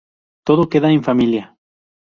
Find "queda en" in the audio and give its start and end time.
0.71-1.03